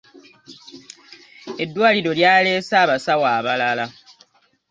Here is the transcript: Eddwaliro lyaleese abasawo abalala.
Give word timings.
Eddwaliro 1.63 2.11
lyaleese 2.19 2.73
abasawo 2.83 3.25
abalala. 3.37 3.85